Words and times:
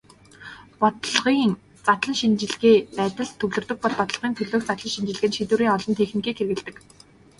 Бодлогын 0.79 1.51
задлан 1.85 2.15
шинжилгээ 2.19 2.77
байдалд 2.97 3.33
төвлөрдөг 3.39 3.77
бол 3.81 3.93
бодлогын 3.99 4.33
төлөөх 4.37 4.63
задлан 4.67 4.93
шинжилгээнд 4.95 5.35
шийдвэрийн 5.35 5.73
олон 5.75 5.93
техникийг 5.99 6.37
хэрэглэдэг. 6.37 6.75